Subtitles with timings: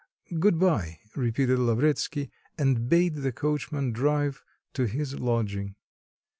[0.39, 4.41] "Good bye," repeated Lavretsky, and bade the coachman drive
[4.73, 5.75] to his lodging.